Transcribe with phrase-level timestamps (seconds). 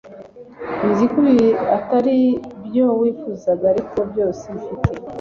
[0.89, 1.47] Nzi ko ibi
[1.77, 2.17] atari
[2.65, 4.91] byo wifuzaga ariko byose mfite